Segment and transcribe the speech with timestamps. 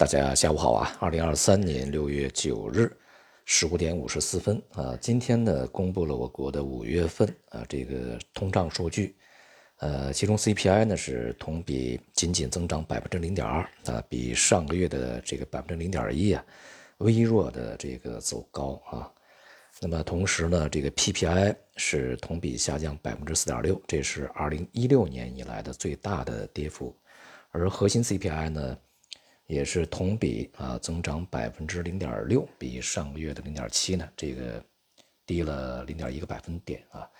[0.00, 0.96] 大家下午好啊！
[0.98, 2.90] 二零二三年六月九日
[3.44, 9.14] 十五点五十四分啊，今天呢公布了我国的五月份啊这个通胀数据，
[9.76, 16.42] 呃，其中 CPI 呢是同比仅仅增长百分之零点二啊，比上个月的这个百分之零点一啊
[16.96, 19.12] 微弱的这个走高啊。
[19.82, 26.96] 那么同时呢，这个 PPI 是同比下降百分之四点六，这是二零一六年以来的最大的跌幅，
[27.50, 28.78] 而核心 CPI 呢？
[29.50, 34.64] 也是同比啊增长百分之零点六，比上个月的零点七呢，这个
[35.26, 37.10] 低了零点一个百分点啊。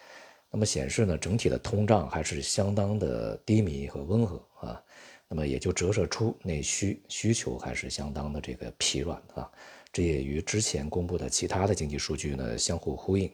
[0.49, 4.81] 那么显示呢，整体的通胀还是相当的低迷和温和啊。
[5.27, 9.51] 那么也就折射出内需需求还是相当的这个疲软啊。
[9.93, 13.29] 这也与之前公布的其他的经济数据呢相互呼应。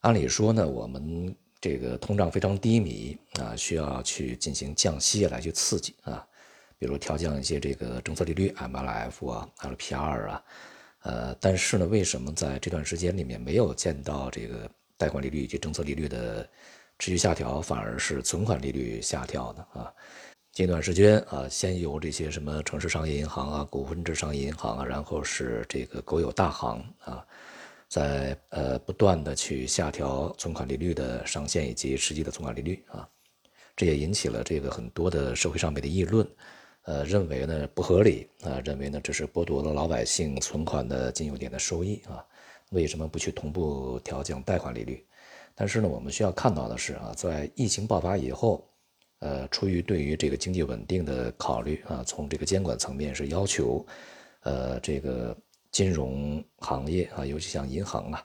[0.00, 6.26] 按理说呢，我们这个通胀非常低迷啊，需要去进行降息来去刺激啊。
[6.78, 10.44] 比如调降一些这个政策利率，MLF 啊，LPR 啊，
[11.02, 16.46] 呃，但是呢，为什么在这段时间里面没有见到这个贷款利率以及政策利率的
[16.98, 19.66] 持续下调，反而是存款利率下调呢？
[19.72, 19.92] 啊，
[20.52, 27.24] 近段时间啊，先由这些什么城市商业银行啊、股份制商业银行啊，然后是这个国有大行啊，
[27.88, 33.08] 在呃不断的去下调存款利率的上限以及实际的存款利率啊，
[33.74, 36.26] 这也引起了这个很多的社会上面的议论。
[36.86, 42.24] 呃，认为呢不合理啊，认为呢这是剥夺了老百姓存款的金有点的收益啊，
[42.70, 45.04] 为什么不去同步调降贷款利率？
[45.52, 48.64] 但是呢，我们需要看到的是啊，在疫情爆发以后，
[49.18, 53.84] 呃，出于对于这个经济稳定的考虑啊，从这个监管层面是要求，
[54.42, 55.36] 呃，这个
[55.72, 58.24] 金融行业啊，尤其像银行啊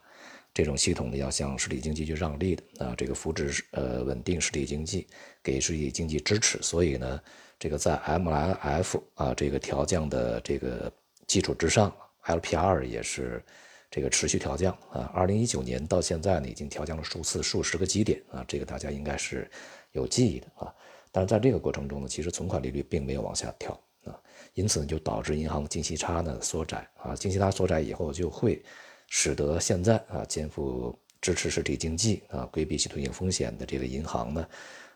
[0.54, 5.08] 这种系统呢，要向实体经济去让利的啊，这个扶持呃稳定实体经济，
[5.42, 7.20] 给实体经济支持，所以呢。
[7.62, 10.92] 这个在 MLF 啊这个调降的这个
[11.28, 13.40] 基础之上，LPR 也是
[13.88, 15.08] 这个持续调降啊。
[15.14, 19.48] 二零一九年到现在呢，已经调降了数次、数十个基点啊，这个大家应该是
[19.92, 20.74] 有记忆的啊。
[21.12, 24.18] 但是在这个过程中呢，其实存款利率并没有往下调啊，
[24.54, 27.14] 因此呢，就导致银行净息差呢缩窄啊。
[27.14, 28.60] 净息差缩窄以后，就会
[29.06, 34.44] 使得现在啊肩负支持实体经济啊、规避系统性风险的这个银行呢。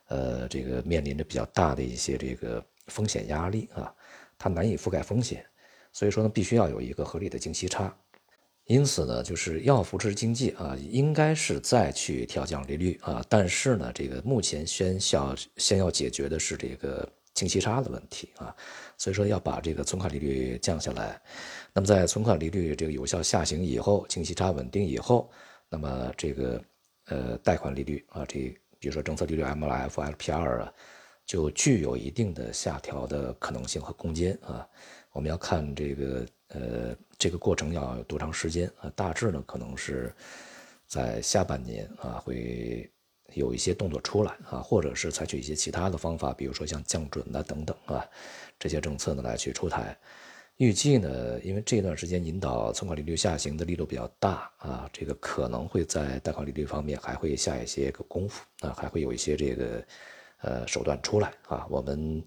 [0.08, 3.92] 呃，这个面临着比较大的一些这个风险压力啊，
[4.38, 5.44] 它难以覆盖风险，
[5.92, 7.92] 所以说呢，必须要有一个合理的净息差。
[8.66, 13.24] 因此呢，就是要扶持经济啊，应该是再去调降利率啊。
[13.28, 18.54] 但是呢，这个目前先要先要解决的是这个净息差的问题啊，
[18.96, 21.20] 所以说要把这个存款利率降下来。
[21.72, 25.30] 那么在存款利率这个有效下行以后，净息差稳定以后，
[25.68, 26.62] 那么这个
[27.06, 28.56] 呃贷款利率啊这。
[28.78, 30.72] 比如说政策利率 MLF、LPR 啊，
[31.24, 34.66] 就具有一定的下调的可能性和空间啊。
[35.12, 38.92] 我们要看这个呃这个过程要有多长时间啊？
[38.94, 40.14] 大致呢可能是
[40.86, 42.90] 在下半年啊会
[43.32, 48.06] 有一些动作出来啊，或者是采取一些其他的方法，比如说像降准啊等等啊
[48.58, 49.96] 这些政策呢来去出台。
[50.58, 59.86] 预计呢，因为这段时间引导存款利率下行的力度比较大啊，这个可能会在贷款利率方面还会下一些个功夫啊，还会有一些这个
[60.40, 62.24] 呃手段出来啊，我们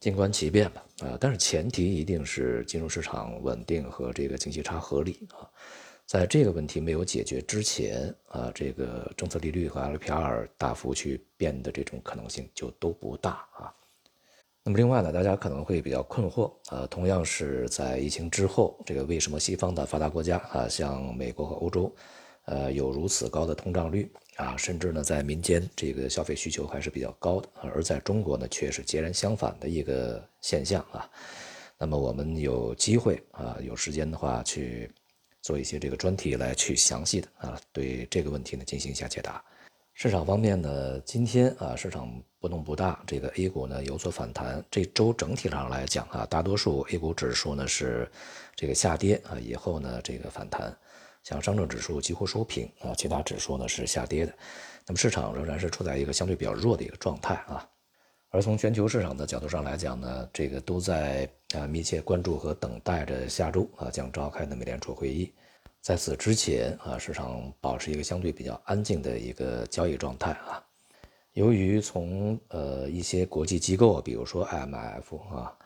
[0.00, 5.46] 静观其变吧啊，但是前提一定是金融市场稳定和这个经济差合理啊，
[6.06, 13.72] 在这个问题没有解决之前啊，这个政策利率和 LPR 大幅去变的这种可能性就都不大啊。
[14.62, 21.90] 那么另外呢，大家可能会比较困惑，呃，同样是在疫情之后，这个为什么西方的发达国家啊，像美国和欧洲，
[22.44, 31.08] 呃，有如此高的通胀率啊，甚至呢，在民间这个消费需求还是比较高的，而在中国呢，却是截然相反的一个现象啊。
[31.78, 34.90] 那么我们有机会啊，有时间的话去
[35.40, 39.42] 做一些这个专题来去详细的啊，对这个问题呢进行一下解答。
[40.02, 44.64] 市场方面呢，今天啊市场波动不大，这个 A 股呢有所反弹。
[44.70, 48.10] 这周整体上来讲啊，大多数 A 股指数呢是
[48.56, 50.74] 这个下跌啊，以后呢这个反弹，
[51.22, 54.32] 像上证指数几乎收平啊，其他指数呢是下跌的。
[54.86, 57.68] 那么市场仍然是处在一个相对比较弱的一个状态啊。
[58.30, 65.30] 而从全球市场的角度上来讲呢，这个都在啊密切关注和等待着下周啊将召开的美联储会议。
[65.80, 70.62] 在此之前啊，市场保持一个相对比较安静的一个交易状态啊。
[71.32, 75.56] 由于从呃一些国际机构，比如说 IMF 啊，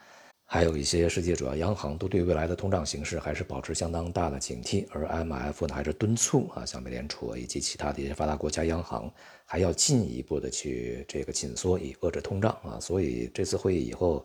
[0.44, 9.12] 还有一些世界主要央行，都对未来的通胀形势还是保持相当大的警惕，而 IMF 呢还是敦促啊，像美联储以及其他的一些发达国家央行，
[9.44, 12.78] 还要进一步的去这个紧缩以遏制通胀啊。
[12.80, 14.24] 所以这次会议以后。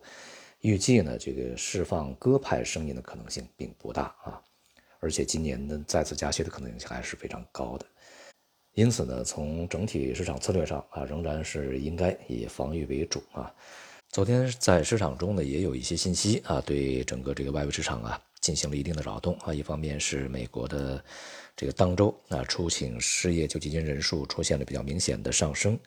[0.62, 4.42] 预计呢这个释放鸽派声音的可能性并不大啊，
[5.00, 7.86] 而且今年呢再次加息的可能性还是非常高的。
[8.74, 13.52] 因此呢，从整体市场策略上啊，仍然是应该以防御为主啊。
[14.10, 19.52] 昨天在市场中呢，也有一些信息啊，对整个这个外围市场啊进行了一定的扰动啊。
[19.52, 21.02] 一方面是美国的
[21.56, 25.78] 这个当周啊，出请失业救济金人数出现了比较明显的上升。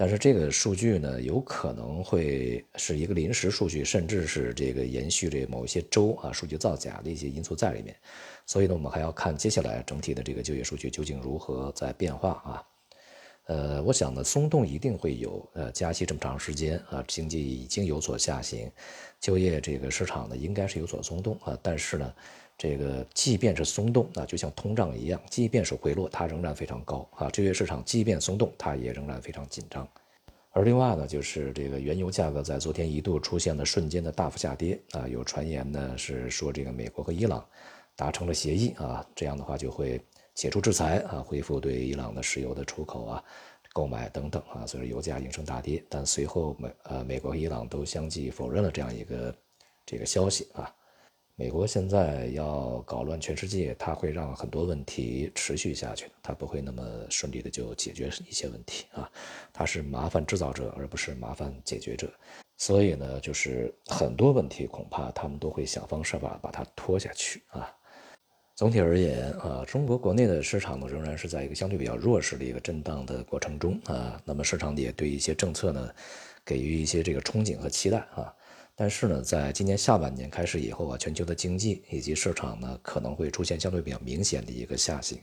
[0.00, 7.94] 但是这个数据呢，有可能会是一个临时数据，甚至是这个延续这某一些州啊数据造假的一些因素在里面。
[8.46, 12.64] 所以呢，我们还要看接下来整体的这个就业数据究竟如何在变化啊。
[13.44, 15.46] 呃，我想呢，松动一定会有。
[15.52, 18.72] 呃，加息这么长时间啊，经济已经有所下行，
[19.20, 21.58] 就业这个市场呢应该是有所松动啊。
[21.62, 22.14] 但是呢。
[22.62, 27.30] 这个即便是松动啊，就像通胀一样，即便是回落，它仍然非常高啊。
[27.30, 29.88] 就业市场即便松动，它也仍然非常紧张。
[30.50, 35.08] 而另外呢，就是这个原油价格在昨天一度出现了瞬间的大幅下跌啊。
[35.08, 37.42] 有传言呢是说这个美国和伊朗
[37.96, 39.98] 达成了协议啊，这样的话就会
[40.34, 43.24] 解除制裁啊，恢复对伊朗的石油的出口啊、
[43.72, 45.82] 购买等等啊，所以油价应声大跌。
[45.88, 49.34] 但随后美呃美国和伊朗都相继否认了这样一个
[49.86, 50.70] 这个消息啊。
[51.40, 59.10] 美国现在要搞乱全世界，它会让很多问题持续下去，它不会那么顺利的就解决一些问题啊，
[59.50, 62.12] 它是麻烦制造者而不是麻烦解决者，
[62.58, 67.74] 所以呢，就是很多问题恐怕他们都会想方设法把它拖下去啊。
[68.54, 75.90] 总体而言啊，中国国内的市场呢仍然是在一个相对比较弱势的一个震荡的过程中啊，那么市场也对一些政策呢
[76.44, 78.30] 给予一些这个憧憬和期待啊。
[78.80, 85.20] 但是呢，在今年下半年开始以后啊，全球的经济以及市场呢，可能会出现相对比较明显的一个下行。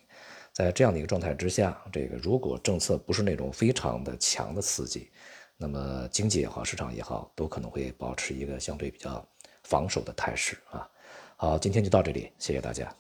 [0.54, 5.09] 在这样的一个状态之下，这个如果政策不是那种非常的强的刺激，
[5.57, 9.27] 那么经济也好，市场也好，都可能会保持一个相对比较
[9.63, 10.88] 防守的态势啊。
[11.36, 12.98] 好，今天就到这里，谢谢大家。